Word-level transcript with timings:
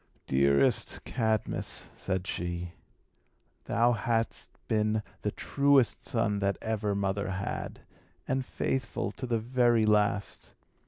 "Dearest 0.25 1.03
Cadmus," 1.05 1.91
said 1.95 2.25
she, 2.25 2.73
"thou 3.65 3.91
hast 3.91 4.49
been 4.67 5.03
the 5.21 5.29
truest 5.29 6.03
son 6.03 6.39
that 6.39 6.57
ever 6.59 6.95
mother 6.95 7.29
had, 7.29 7.81
and 8.27 8.43
faithful 8.43 9.11
to 9.11 9.27
the 9.27 9.37
very 9.37 9.85
last. 9.85 10.55